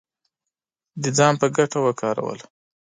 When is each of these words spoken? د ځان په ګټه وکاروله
د 1.01 1.03
ځان 1.17 1.33
په 1.41 1.47
ګټه 1.57 1.79
وکاروله 1.85 2.45